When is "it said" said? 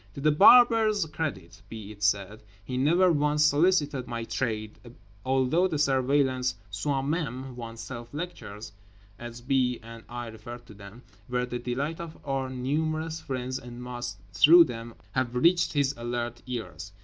1.91-2.41